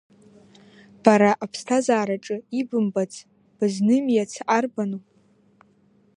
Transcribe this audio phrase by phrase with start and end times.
[1.03, 3.13] Бара аԥсҭазаараҿы ибымбац,
[3.57, 5.01] бызнымиац арбану.